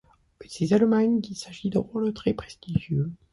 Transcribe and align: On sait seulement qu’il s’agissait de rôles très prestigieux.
On 0.43 0.49
sait 0.49 0.65
seulement 0.65 1.19
qu’il 1.21 1.35
s’agissait 1.35 1.69
de 1.69 1.77
rôles 1.77 2.11
très 2.11 2.33
prestigieux. 2.33 3.11